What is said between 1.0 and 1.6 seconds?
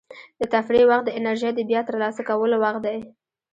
د انرژۍ